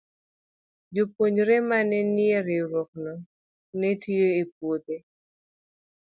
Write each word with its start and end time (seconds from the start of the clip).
Jopuonjre 0.93 1.55
ma 1.69 1.77
ne 1.89 1.99
nie 2.15 2.37
riwruogno 2.47 3.13
ne 3.79 3.89
tiyo 4.01 4.25
e 4.41 4.43
puothe. 4.55 4.97